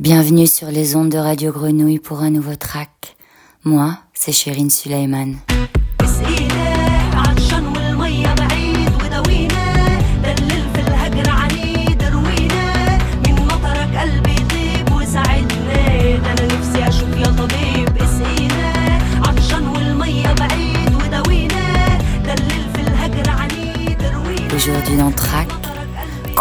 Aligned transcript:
Bienvenue 0.00 0.46
sur 0.46 0.68
les 0.68 0.94
ondes 0.94 1.08
de 1.08 1.18
Radio 1.18 1.50
Grenouille 1.50 1.98
pour 1.98 2.20
un 2.20 2.30
nouveau 2.30 2.54
track. 2.54 3.16
Moi, 3.64 3.98
c'est 4.14 4.30
Chérine 4.30 4.70
Suleiman. 4.70 5.34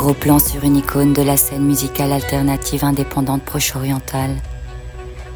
Gros 0.07 0.13
plan 0.13 0.39
sur 0.39 0.63
une 0.63 0.77
icône 0.77 1.11
de 1.11 1.21
la 1.21 1.35
scène 1.35 1.65
musicale 1.65 2.13
alternative 2.13 2.85
indépendante 2.85 3.43
proche-orientale. 3.43 4.37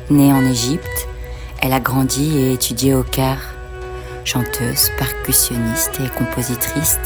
Née 0.10 0.32
en 0.32 0.46
Égypte, 0.46 1.10
elle 1.62 1.74
a 1.74 1.82
grandi 1.82 2.38
et 2.38 2.54
étudié 2.54 2.94
au 2.94 3.04
Caire. 3.04 3.54
Chanteuse, 4.24 4.90
percussionniste 4.98 6.00
et 6.00 6.18
compositrice, 6.18 7.00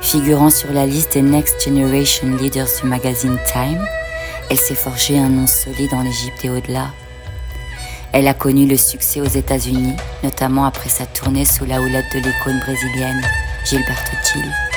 figurant 0.00 0.50
sur 0.50 0.72
la 0.72 0.86
liste 0.86 1.14
des 1.14 1.22
Next 1.22 1.64
Generation 1.64 2.36
Leaders 2.36 2.68
du 2.80 2.86
magazine 2.88 3.36
Time, 3.52 3.84
elle 4.48 4.56
s'est 4.56 4.76
forgée 4.76 5.18
un 5.18 5.28
nom 5.28 5.48
solide 5.48 5.94
en 5.94 6.04
Égypte 6.04 6.44
et 6.44 6.50
au-delà. 6.50 6.86
Elle 8.12 8.28
a 8.28 8.34
connu 8.34 8.64
le 8.64 8.76
succès 8.76 9.20
aux 9.20 9.24
États-Unis, 9.24 9.96
notamment 10.22 10.66
après 10.66 10.88
sa 10.88 11.04
tournée 11.04 11.44
sous 11.44 11.64
la 11.64 11.80
houlette 11.80 12.12
de 12.14 12.20
l'icône 12.20 12.60
brésilienne 12.60 13.22
Gilberto 13.64 14.16
Gil. 14.32 14.67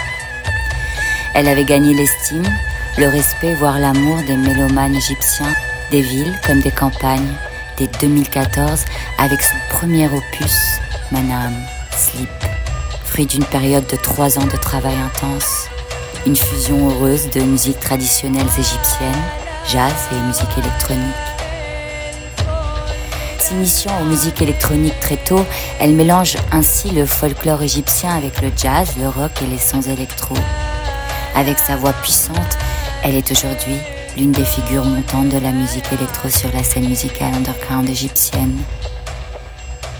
Elle 1.33 1.47
avait 1.47 1.63
gagné 1.63 1.93
l'estime, 1.93 2.47
le 2.97 3.07
respect, 3.07 3.53
voire 3.53 3.79
l'amour 3.79 4.17
des 4.27 4.35
mélomanes 4.35 4.95
égyptiens, 4.95 5.53
des 5.89 6.01
villes 6.01 6.37
comme 6.45 6.59
des 6.59 6.71
campagnes, 6.71 7.33
dès 7.77 7.87
2014 8.01 8.83
avec 9.17 9.41
son 9.41 9.55
premier 9.69 10.07
opus, 10.07 10.79
Manam, 11.11 11.53
Sleep, 11.95 12.29
fruit 13.05 13.25
d'une 13.25 13.45
période 13.45 13.87
de 13.87 13.95
trois 13.95 14.37
ans 14.39 14.45
de 14.45 14.57
travail 14.57 14.95
intense, 14.95 15.67
une 16.25 16.35
fusion 16.35 16.89
heureuse 16.89 17.29
de 17.29 17.41
musiques 17.41 17.79
traditionnelles 17.79 18.45
égyptiennes, 18.57 19.23
jazz 19.69 19.93
et 20.11 20.27
musique 20.27 20.57
électronique. 20.57 21.01
S'initiant 23.39 24.01
aux 24.01 24.05
musiques 24.05 24.41
électroniques 24.41 24.99
très 24.99 25.17
tôt, 25.17 25.45
elle 25.79 25.93
mélange 25.93 26.35
ainsi 26.51 26.89
le 26.91 27.05
folklore 27.05 27.61
égyptien 27.63 28.15
avec 28.15 28.41
le 28.41 28.51
jazz, 28.55 28.89
le 28.99 29.07
rock 29.07 29.31
et 29.41 29.47
les 29.47 29.57
sons 29.57 29.81
électro. 29.81 30.35
Avec 31.35 31.59
sa 31.59 31.75
voix 31.75 31.93
puissante, 31.93 32.57
elle 33.03 33.15
est 33.15 33.31
aujourd'hui 33.31 33.77
l'une 34.17 34.31
des 34.31 34.43
figures 34.43 34.83
montantes 34.83 35.29
de 35.29 35.37
la 35.37 35.51
musique 35.51 35.91
électro 35.91 36.29
sur 36.29 36.51
la 36.53 36.63
scène 36.63 36.87
musicale 36.87 37.33
underground 37.33 37.89
égyptienne. 37.89 38.57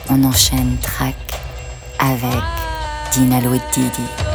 On 0.10 0.24
enchaîne 0.24 0.78
track 0.82 1.16
avec 2.00 2.44
Dinalo 3.14 3.52
Didi. 3.74 4.31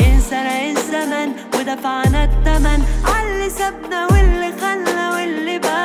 انسى 0.00 0.40
الزمن 0.70 1.28
ودفعنا 1.54 2.20
التمن. 2.24 2.80
عاللي 3.04 3.50
سابنا 3.50 4.06
واللي 4.06 4.52
خلى 4.60 5.08
واللي 5.14 5.58
باع. 5.58 5.82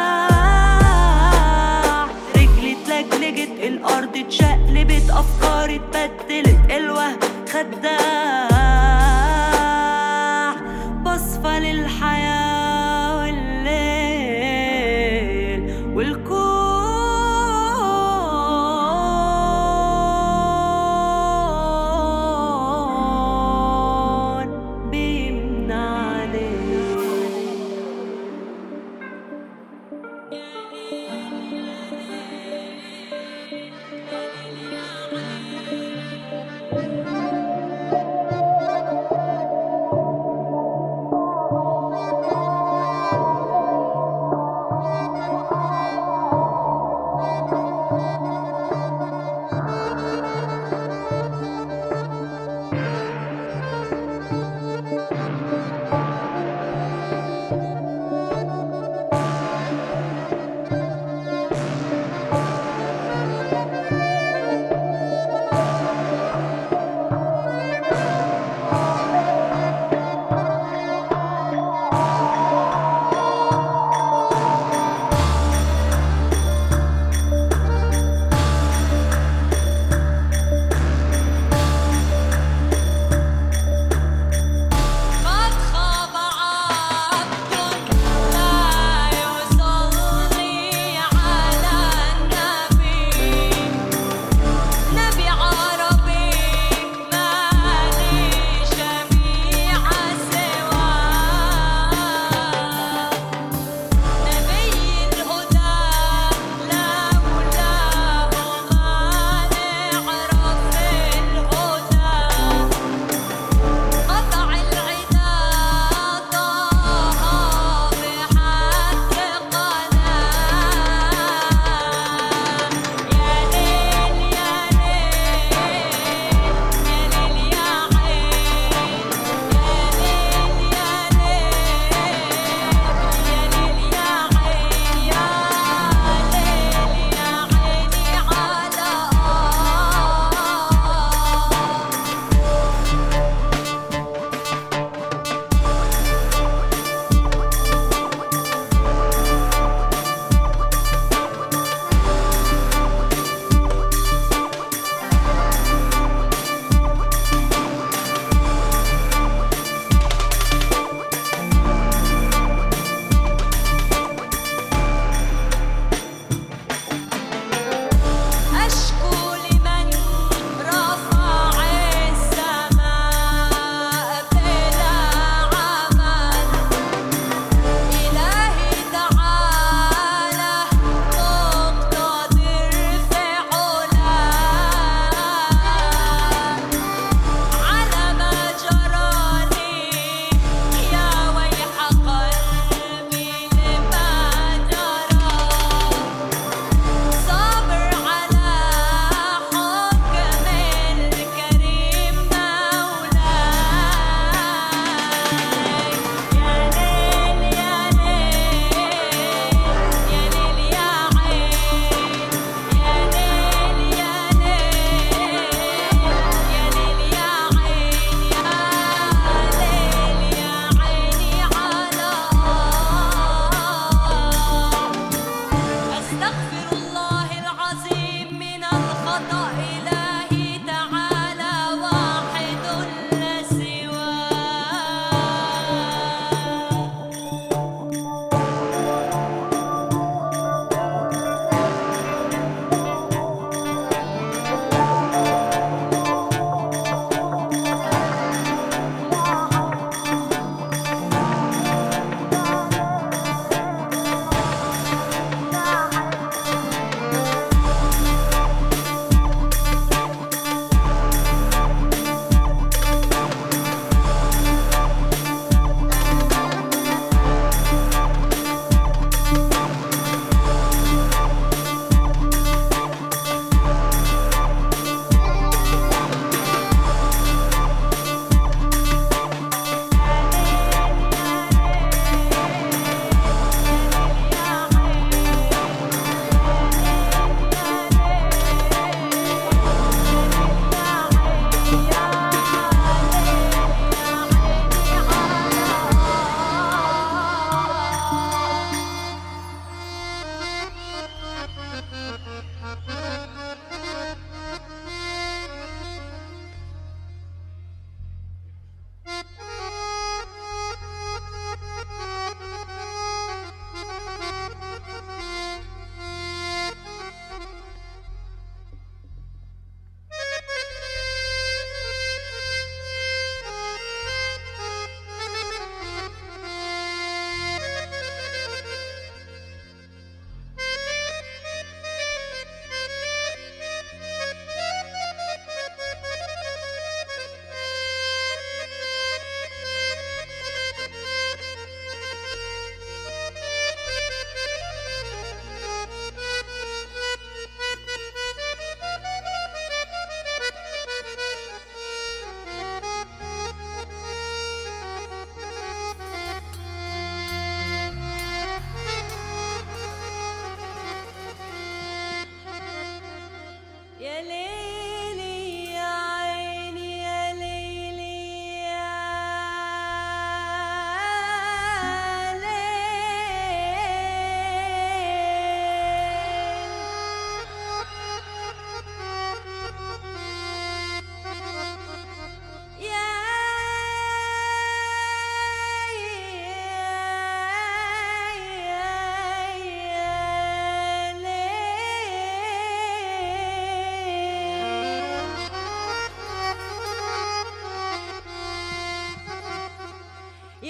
رجلي 2.35 2.71
اتلجلجت 2.77 3.55
الأرض 3.63 4.17
اتشقلبت 4.17 5.09
أفكاري 5.09 5.75
اتبدلت 5.75 6.71
الوهم 6.71 7.19
خدام 7.53 8.46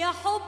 a 0.08 0.12
hope 0.12 0.47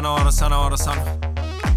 سنة 0.00 0.14
ورا 0.14 0.30
سنة 0.30 0.64
ورا 0.64 0.76
سنة. 0.76 1.20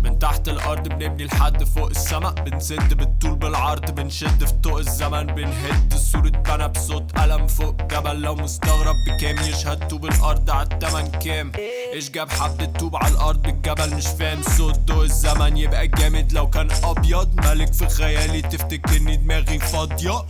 من 0.04 0.20
تحت 0.20 0.48
الأرض 0.48 0.88
بنبني 0.88 1.26
لحد 1.26 1.64
فوق 1.64 1.88
السما 1.88 2.30
بنسد 2.30 2.94
بالطول 2.94 3.36
بالعرض 3.36 3.92
بنشد 3.92 4.46
في 4.46 4.54
طوق 4.54 4.78
الزمن. 4.78 5.26
بنهد 5.26 5.94
صورة 5.94 6.30
بنا 6.30 6.68
بصوت 6.68 7.20
قلم 7.20 7.48
فوق 7.48 7.82
جبل. 7.82 8.22
لو 8.22 8.36
مستغرب 8.36 8.96
بكام 9.08 9.38
يشهد 9.38 9.88
طوب 9.88 10.06
الأرض 10.06 10.50
عالتمن 10.50 11.12
كام. 11.12 11.52
إيش 11.94 12.10
جاب 12.10 12.30
حبة 12.30 12.66
طوب 12.66 12.96
على 12.96 13.14
الأرض؟ 13.14 13.42
بالجبل 13.42 13.96
مش 13.96 14.08
فاهم 14.08 14.42
صوت 14.58 14.80
ضوء 14.80 15.04
الزمن. 15.04 15.58
يبقى 15.58 15.88
جامد 15.88 16.34
لو 16.34 16.50
كان 16.50 16.68
أبيض. 16.84 17.46
ملك 17.46 17.74
في 17.74 17.90
خيالي 17.90 18.42
تفتكرني 18.42 19.16
دماغي 19.16 19.60
فاضية. 19.60 20.26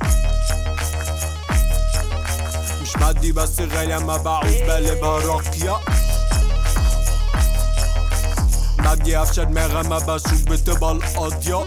مش 2.82 2.96
مادي 2.98 3.32
بس 3.32 3.60
غالي 3.60 3.98
أما 3.98 4.18
بعوز 4.18 4.54
بالي 4.54 4.92
راقية. 5.02 5.93
هر 8.94 9.08
یه 9.08 9.20
هفت 9.20 9.34
شد 9.34 9.48
میغمه 9.48 10.00
بسون 10.00 10.46
به 10.50 10.58
تبال 10.58 11.00
آدیا 11.18 11.66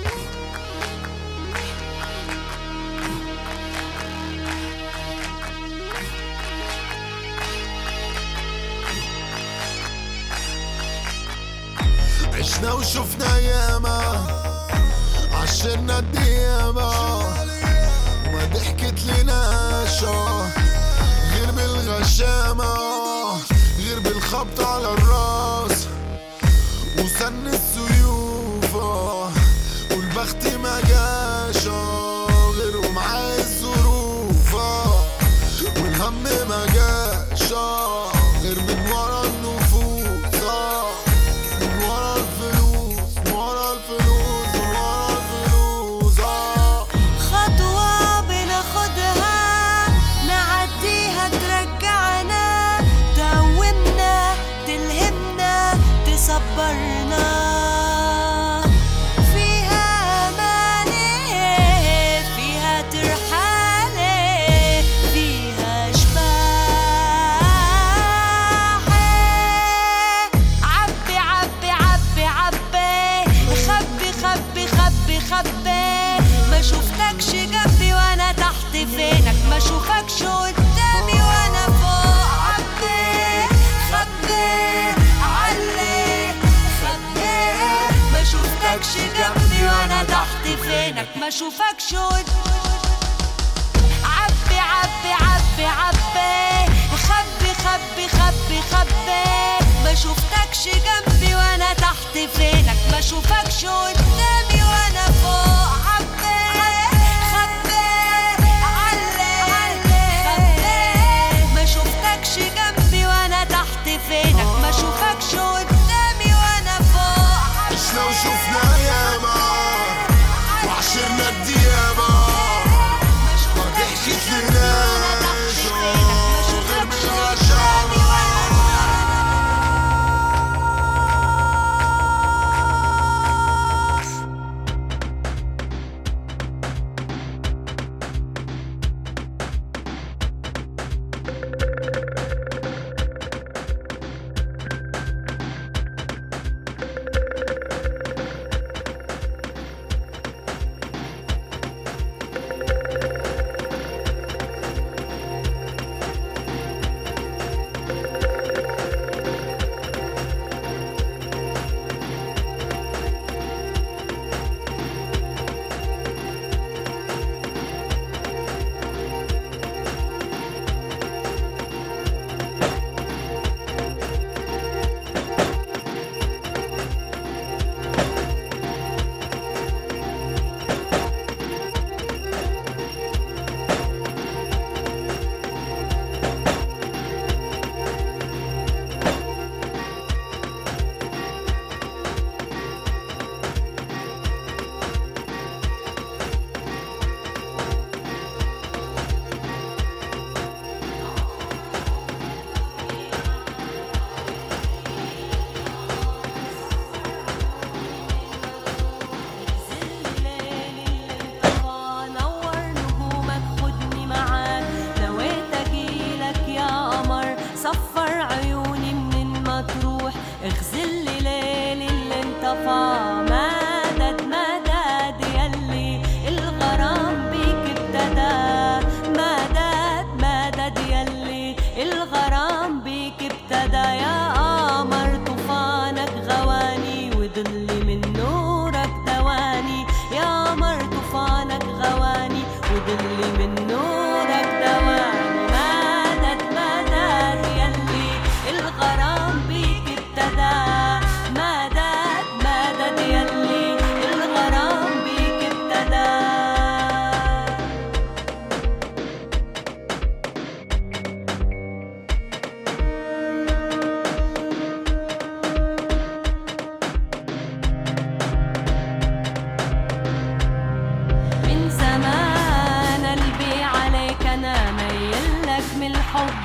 m'a 91.27 91.31
chauffé 91.33 91.66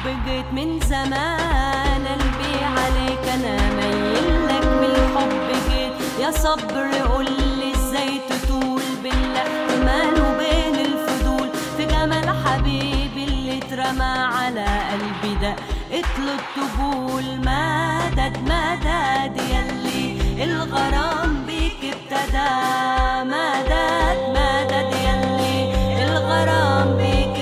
حبك 0.04 0.46
من 0.54 0.80
زمان. 0.80 2.06
قلبي 2.08 2.56
عليك 2.78 3.26
أنا 3.34 3.58
ميل 3.78 4.48
لك؟ 4.48 4.68
بالحب 4.80 5.48
جيت 5.70 5.94
يا 6.20 6.32
صبر 6.32 6.92
قول 7.14 7.26
لي 7.26 7.72
إزاي 7.76 8.20
تطول؟ 8.30 8.82
بالإحتمال 9.04 10.14
وبين 10.26 10.76
الفضول. 10.86 11.50
في 11.78 11.86
جمال 11.86 12.30
حبيبي 12.46 13.24
اللي 13.24 13.58
اترمى 13.58 14.14
على 14.38 14.66
قلبي 14.92 15.36
ده 15.42 15.56
اطلب 15.92 16.42
طبول 16.56 17.24
مدد 17.40 18.38
مدد 18.52 19.38
يلي 19.54 20.44
الغرام 20.44 21.46
بيك 21.48 21.82
ابتدى. 21.94 22.52
مدد 23.24 24.20
مدد 24.38 24.94
يلي 25.08 26.04
الغرام 26.04 26.98
بيك 26.98 27.41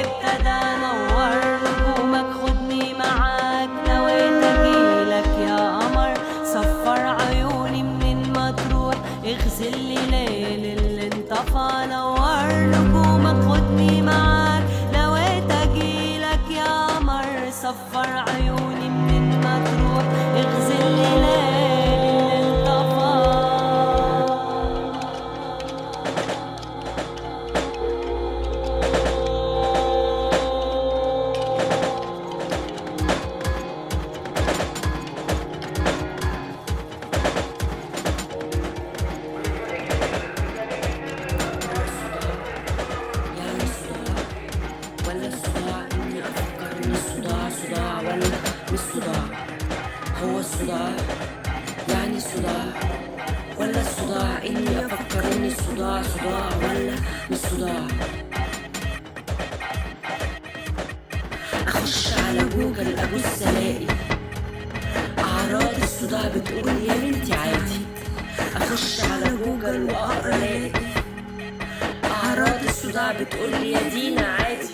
بتقول 73.12 73.54
يا 73.54 73.90
دينا 73.90 74.22
عادي. 74.28 74.70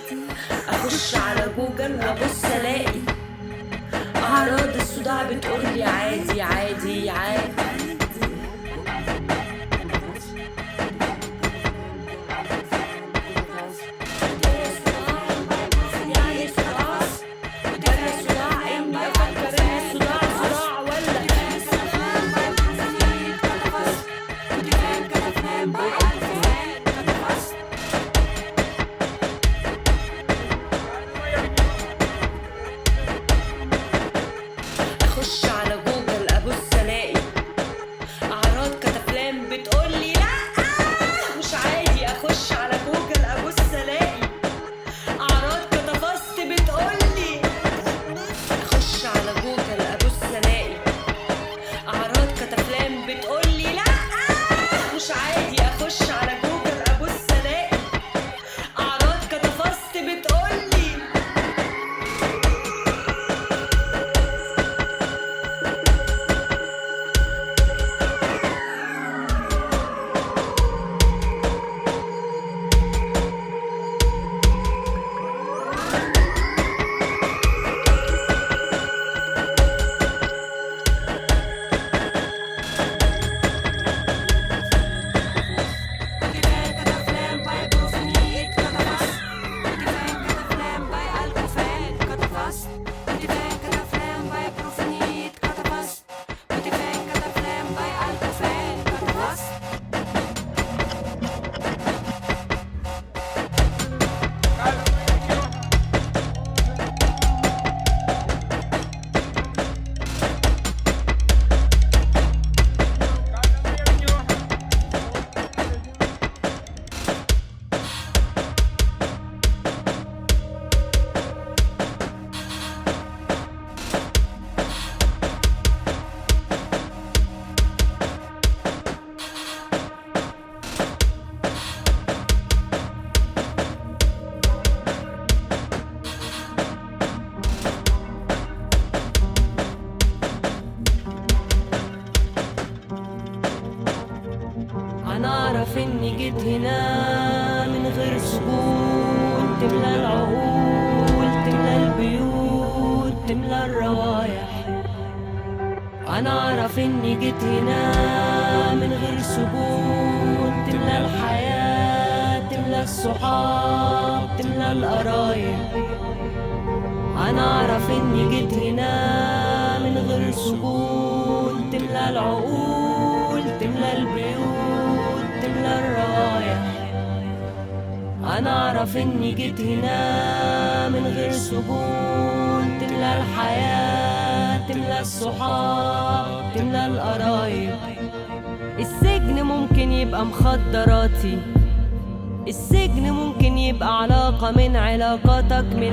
أخش 0.67 1.15
على 1.15 1.47
جوجل 1.57 1.99
أبص 2.01 2.45
ألاقي 2.45 2.99
أعراض 4.15 4.75
الصداع 4.75 5.23
بتقول 5.23 5.81
عادي 5.81 6.41
عادي 6.41 7.09
عادي. 7.09 7.64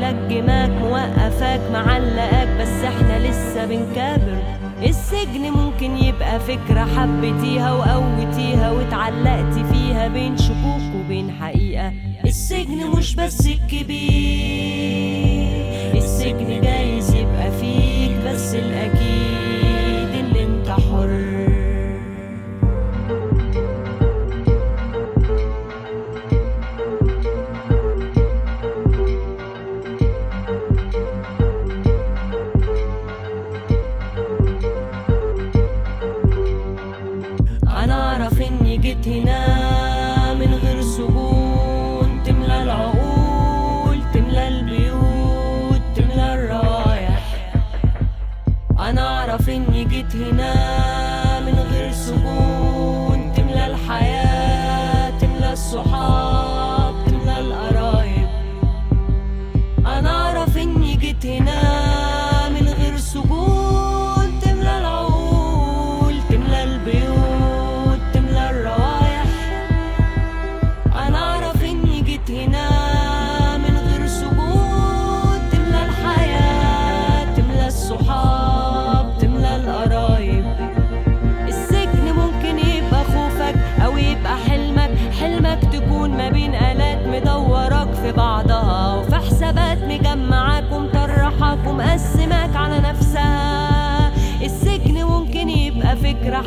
ملجماك 0.03 0.71
موقفاك 0.71 1.61
معلقاك 1.73 2.49
بس 2.61 2.85
إحنا 2.85 3.29
لسه 3.29 3.67
بنكابر 3.67 4.43
السجن 4.87 5.51
ممكن 5.51 5.97
يبقى 5.97 6.41
فكرة 6.41 6.85
حبيتيها 6.85 7.73
وقوتيها 7.73 8.71
واتعلقتي 8.71 9.65
فيها 9.73 10.09
بين 10.09 10.37
شكوك 10.37 10.83
وبين 11.05 11.31
حقيقة. 11.41 11.93
السجن 12.25 12.87
مش 12.97 13.15
بس 13.15 13.47
الكبير. 13.47 14.72
get 38.83 39.07
enough. 39.07 39.52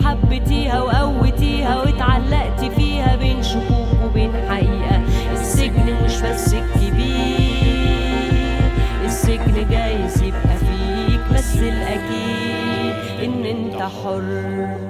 حبيتيها 0.03 0.81
وقوتيها 0.81 1.81
واتعلقتي 1.81 2.69
فيها 2.69 3.15
بين 3.15 3.43
شكوك 3.43 3.87
وبين 4.05 4.31
حقيقة. 4.49 5.01
السجن 5.33 5.95
مش 6.05 6.21
بس 6.21 6.53
الكبير 6.53 7.55
السجن 9.05 9.69
جايز 9.69 10.23
يبقى 10.23 10.57
فيك 10.57 11.19
بس 11.33 11.55
الأكيد 11.57 12.95
إن 13.23 13.45
أنت 13.45 13.81
حر. 13.81 14.84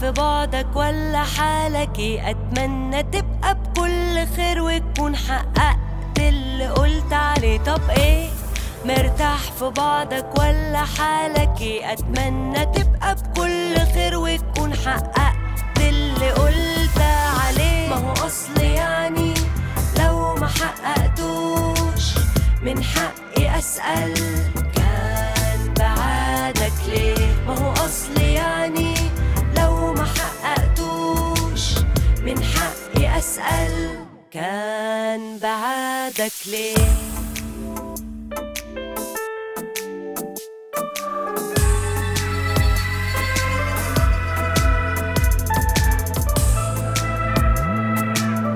في 0.00 0.10
بعدك 0.10 0.66
ولا 0.76 1.22
حالك 1.24 1.98
إيه؟ 1.98 2.30
أتمنى 2.30 3.02
تبقى 3.02 3.54
بكل 3.54 4.26
خير 4.36 4.62
وتكون 4.62 5.16
حققت 5.16 5.78
اللي 6.18 6.68
قلت 6.68 7.12
عليه. 7.12 7.58
طب 7.58 7.80
إيه؟ 7.90 8.28
مرتاح 8.84 9.38
في 9.58 9.70
بعدك 9.76 10.26
ولا 10.38 10.84
حالك 10.98 11.60
إيه؟ 11.60 11.92
أتمنى 11.92 12.64
تبقى 12.66 13.14
بكل 13.14 13.78
خير 13.94 14.16
وتكون 14.18 14.74
حققت 14.74 15.34
اللي 15.80 16.30
قلت 16.30 16.98
عليه. 17.44 17.88
ما 17.88 17.96
هو 17.96 18.12
أصل 18.12 18.60
يعني 18.62 19.34
لو 19.98 20.34
ما 20.34 20.46
حققتوش 20.48 22.14
من 22.62 22.84
حقي 22.84 23.58
أسأل 23.58 24.14
كان 24.76 25.74
بعادك 25.78 26.72
ليه؟ 26.88 27.34
ما 27.46 27.58
هو 27.58 27.72
أصل 27.72 28.20
يعني 28.22 28.94
أسأل 33.20 34.04
كان 34.30 35.38
بعادك 35.38 36.32
ليه؟ 36.46 36.74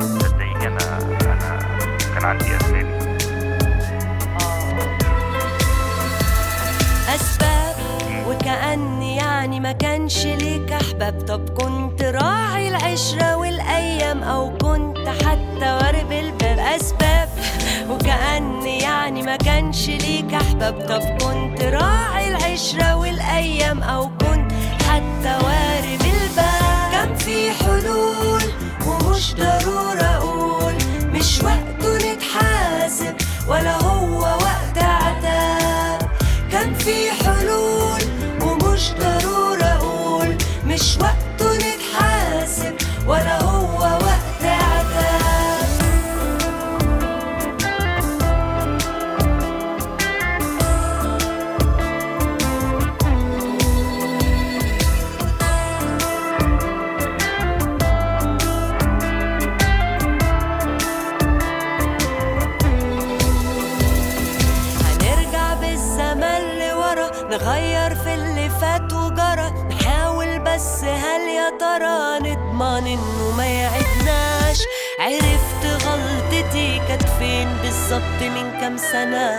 صدقيني 0.01 0.67
أنا 0.67 0.99
كان 2.15 2.25
عندي 2.25 2.64
ما 9.65 9.73
كانش 9.73 10.27
ليك 10.27 10.73
أحباب. 10.73 11.21
طب 11.29 11.49
كنت 11.49 12.03
راعي 12.03 12.69
العشرة 12.69 13.37
والأيام 13.37 14.23
أو 14.23 14.59
كنت 14.59 15.09
حتى 15.09 15.73
وارب 15.73 16.13
الباب 16.13 16.59
أسباب؟ 16.59 17.29
وكأني 17.91 18.79
يعني 18.79 19.23
ما 19.23 19.37
كانش 19.37 19.89
ليك 19.89 20.35
أحباب. 20.35 20.75
طب 20.89 21.03
كنت 21.03 21.63
راعي 21.63 22.29
العشرة 22.29 22.97
والأيام 22.97 23.83
أو 23.83 24.09
كنت 24.09 24.53
حتى 24.89 25.35
وارب 25.45 26.01
الباب؟ 26.01 26.93
كان 26.93 27.15
في 27.17 27.51
حلول 27.51 28.43
ومش 28.87 29.35
ضرورة 29.35 30.05
أقول. 30.05 30.75
مش 31.13 31.41
وقته 31.43 32.13
نتحاسب 32.13 33.15
ولا 33.49 33.77
هو 33.83 34.21
وقت 34.21 34.79
عتاب. 34.79 36.11
كان 36.53 36.75
في 36.75 37.11
حلول 37.11 37.24
What. 40.75 41.34
كانت 76.95 77.09
فين 77.19 77.49
بالظبط 77.63 78.23
من 78.23 78.61
كام 78.61 78.77
سنة؟ 78.77 79.39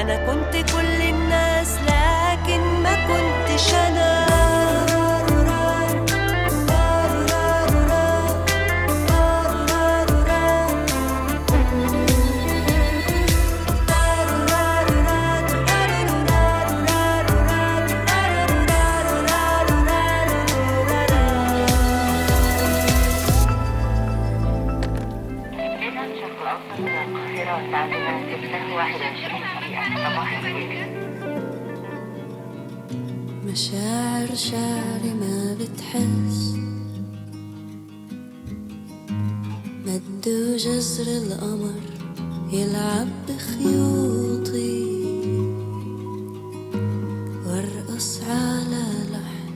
أنا 0.00 0.16
كنت 0.26 0.72
كل 0.72 1.02
الناس 1.02 1.78
لكن 1.78 2.60
ما 2.82 2.94
كنتش 2.94 3.74
أنا. 3.74 4.91
شاعر 33.72 34.34
شعري 34.34 35.14
ما 35.14 35.56
بتحس. 35.60 36.54
مد 39.86 40.28
جزر 40.56 41.06
القمر 41.06 41.80
يلعب 42.52 43.08
بخيوطي. 43.28 44.82
وارقص 47.46 48.20
على 48.28 48.84
لحن 49.12 49.54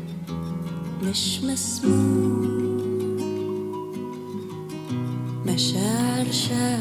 مش 1.02 1.40
مسموع. 1.44 2.46
مشاعر 5.46 6.26
شعري 6.30 6.75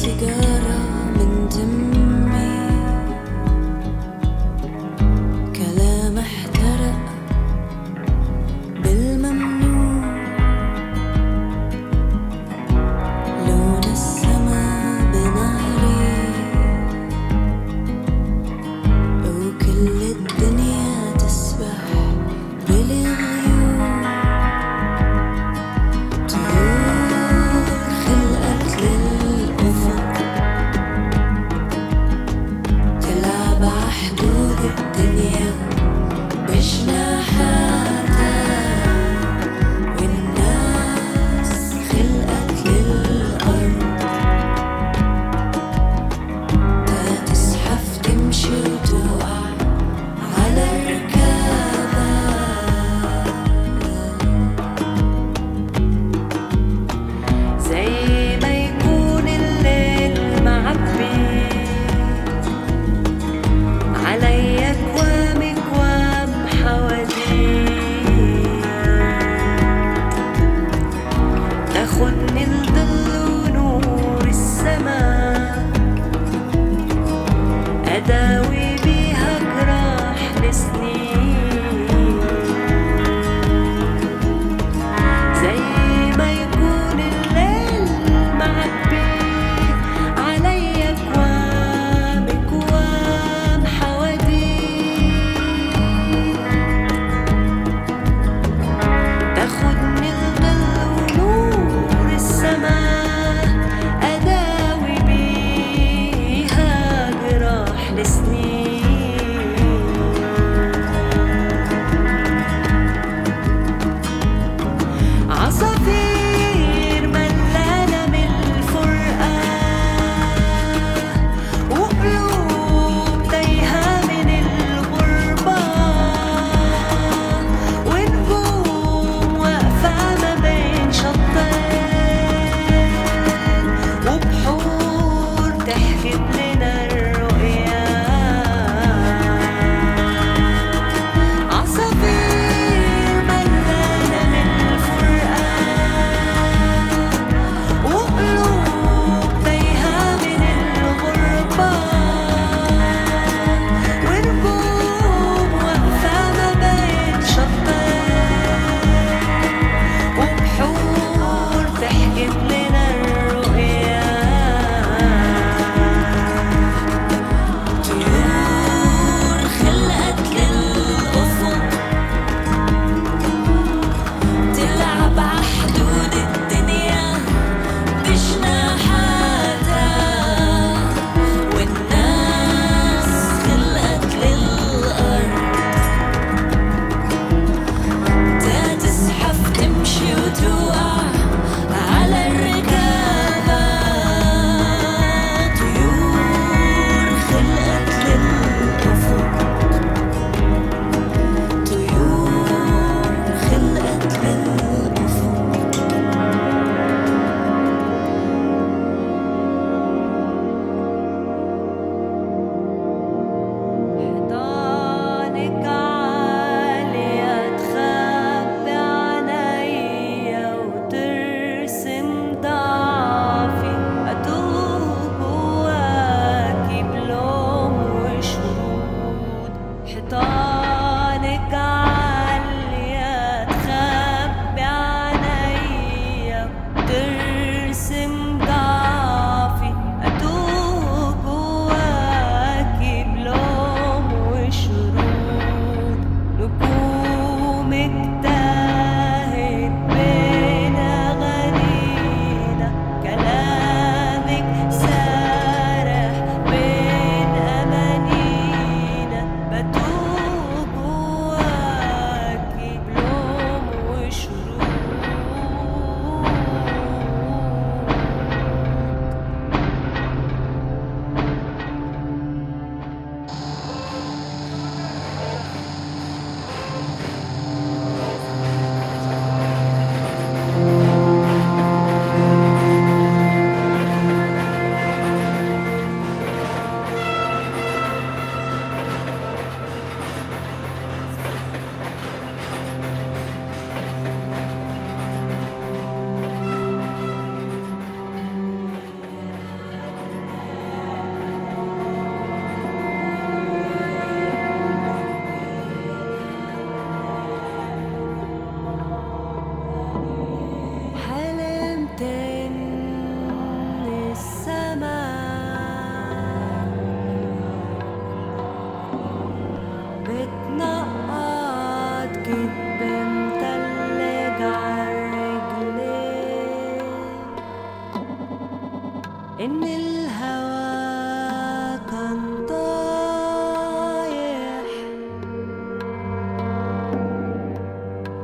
cigar. 0.00 0.49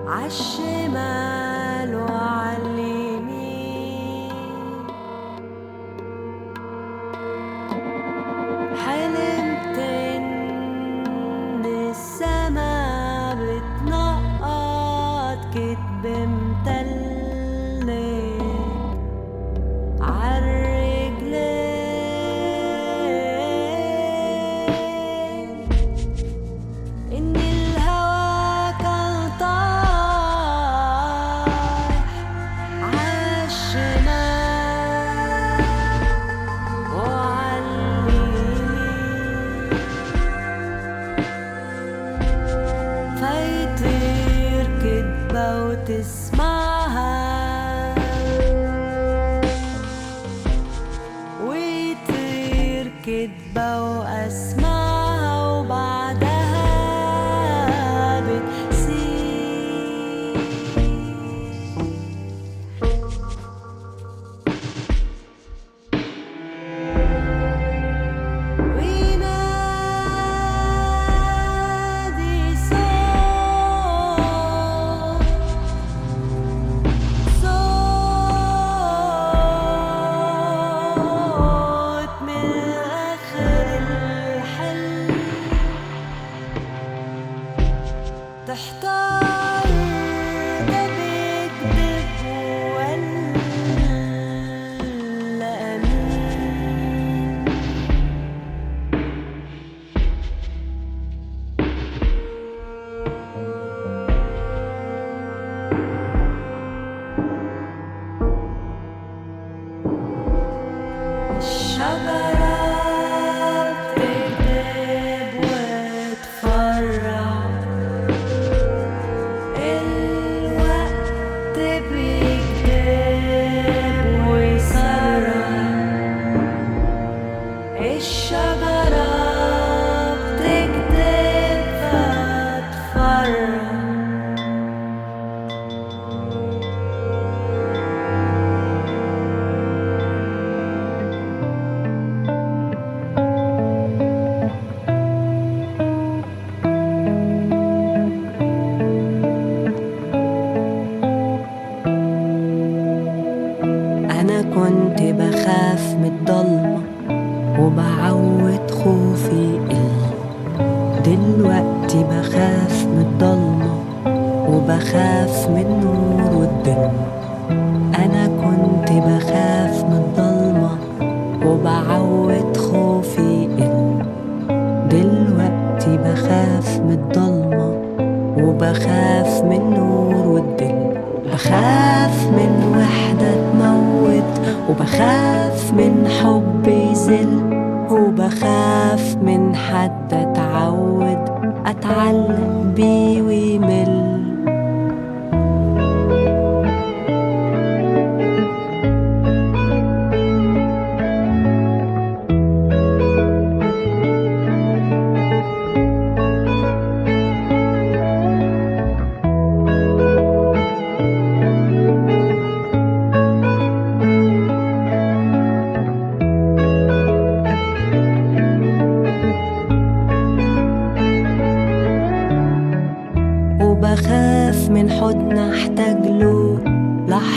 à 0.08 0.28
chez 0.30 0.88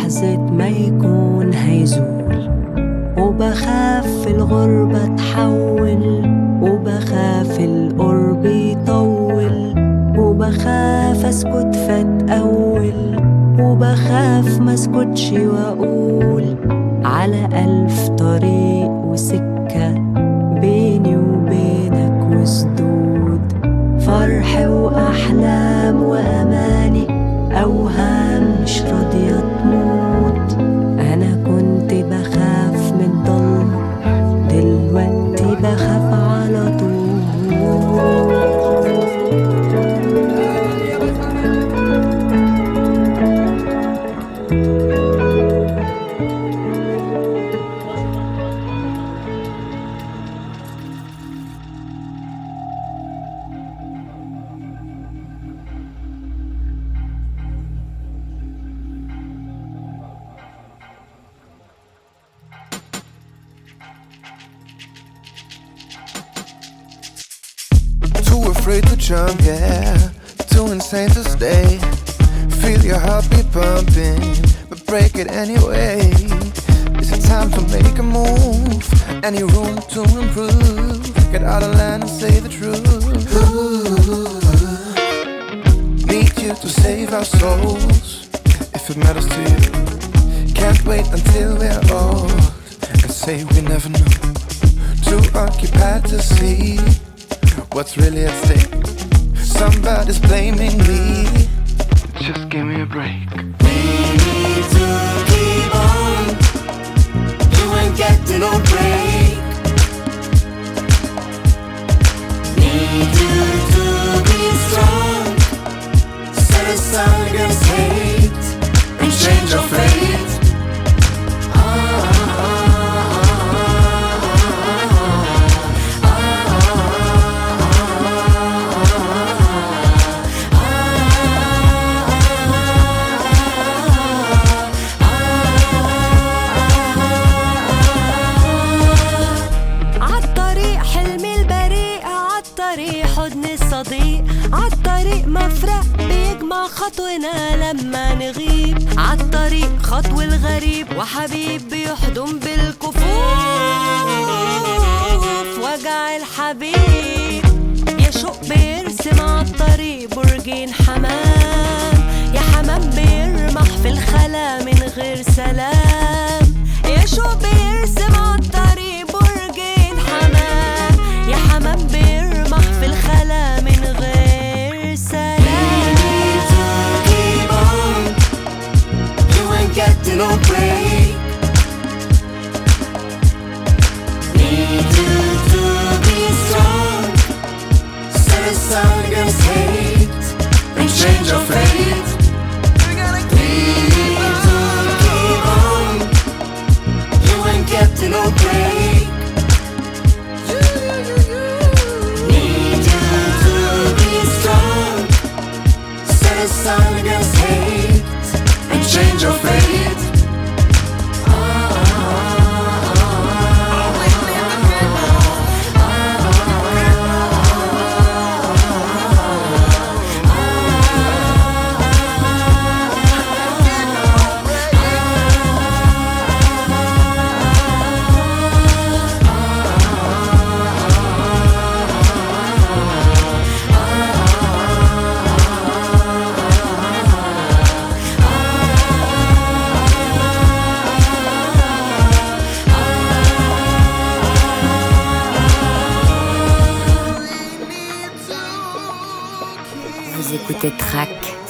لحظة 0.09 0.37
ما 0.37 0.67
يكون 0.67 1.53
هيزول. 1.53 2.49
وبخاف 3.17 4.07
في 4.07 4.31
الغربة 4.31 5.15
تحول 5.15 6.23
وبخاف 6.61 7.59
القرب 7.59 8.45
يطول. 8.45 9.73
وبخاف 10.17 11.25
أسكت 11.25 11.75
فاتأول 11.75 13.21
وبخاف 13.59 14.61
مسكتش 14.61 15.31
وأقول. 15.31 16.55
على 17.05 17.45
ألف 17.45 18.09
طريق 18.09 18.91
وسكة 18.91 19.93
بيني 20.61 21.17
وبينك 21.17 22.27
وسدود. 22.31 23.41
فرح 23.99 24.67
وأحلام 24.67 26.03
وأماني 26.03 27.07
أوهام 27.61 28.43
مش 28.63 28.81
راضية 28.81 29.48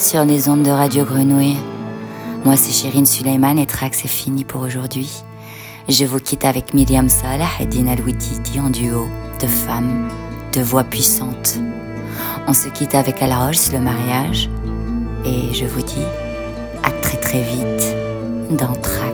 sur 0.10 0.26
les 0.26 0.50
ondes 0.50 0.64
de 0.64 0.72
Radio 0.72 1.06
Grenouille. 1.06 1.58
Moi, 2.44 2.58
c'est 2.58 2.72
Chérine 2.72 3.06
Suleiman 3.06 3.60
et 3.60 3.68
Trax, 3.68 4.00
c'est 4.02 4.08
fini 4.08 4.44
pour 4.44 4.62
aujourd'hui. 4.62 5.22
Je 5.88 6.04
vous 6.04 6.18
quitte 6.18 6.46
avec 6.46 6.74
Myriam 6.74 7.08
Salah 7.10 7.46
et 7.60 7.68
Dina 7.68 7.96
Louididi 7.96 8.60
en 8.60 8.72
duo 8.72 9.08
de 9.40 9.46
femmes, 9.46 10.10
de 10.54 10.62
voix 10.62 10.84
puissantes. 10.84 11.60
On 12.48 12.54
se 12.54 12.70
quitte 12.70 12.96
avec 12.96 13.22
Al 13.22 13.34
Roche, 13.34 13.72
le 13.72 13.82
mariage, 13.82 14.50
et 15.26 15.54
je 15.54 15.66
vous 15.66 15.84
dis 15.84 16.08
à 16.82 16.90
très 16.90 17.18
très 17.18 17.44
vite 17.44 17.96
dans 18.58 18.74
Track. 18.82 19.14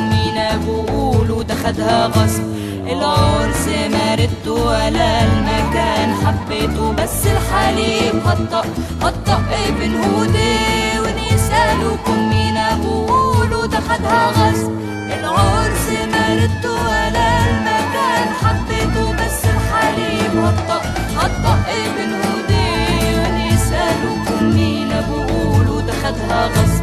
خدها 1.71 2.07
غصب. 2.07 2.43
العرس 2.87 3.67
مارت 3.67 4.47
ولا 4.47 5.23
المكان. 5.23 6.09
حبيته 6.25 6.91
بس 6.91 7.27
الحليب. 7.27 8.15
هطق 8.27 8.65
هطق 9.01 9.41
بنهودي 9.79 10.99
واللي 10.99 11.27
يسألوكم 11.33 12.29
مين 12.29 12.57
بقولوا 12.83 13.67
ده 13.67 13.79
خدها 13.79 14.31
غصب. 14.31 14.71
العرس 15.19 15.87
مارت 16.13 16.65
ولا 16.65 17.29
المكان. 17.49 18.27
حبيته 18.43 19.11
بس 19.13 19.39
الحليب. 19.55 20.33
هطق 20.45 20.83
هطق 21.17 21.67
بنهودي 21.95 22.71
يسألوكم 23.53 24.43
مين 24.55 24.89
بقولوا 25.09 25.81
ده 25.81 25.93
خدها 25.93 26.47
غصب. 26.47 26.80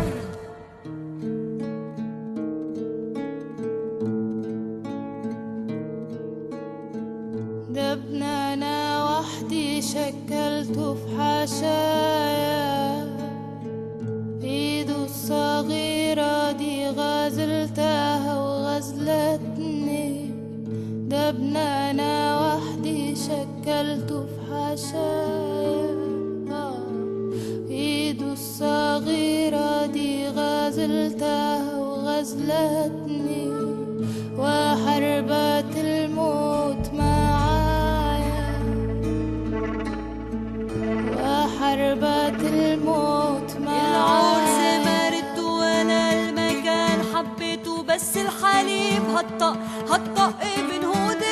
شكلته 10.68 10.94
في 10.94 11.16
ايده 14.42 15.04
الصغيرة 15.04 16.52
دي 16.52 16.88
غزلتها 16.88 18.40
وغزلتني. 18.40 20.30
ده 21.08 21.30
أنا 21.56 22.40
وحدي 22.40 23.16
شكلته 23.16 24.20
في 24.20 24.38
حشايا 24.52 25.88
ايده 27.70 28.32
الصغيرة 28.32 29.86
دي 29.86 30.28
غزلتها 30.28 31.78
وغزلتني. 31.78 33.48
وحربت 34.38 35.67
الموت 41.74 43.56
معايا 43.60 43.88
العرس 43.90 44.86
مرت 44.86 45.38
وأنا 45.38 46.12
المكان 46.12 46.98
حبيته 47.14 47.82
بس 47.82 48.16
الحليب 48.16 49.02
هطق 49.16 49.56
هطق 49.90 50.34
ابن 50.40 50.84
هودي 50.84 51.28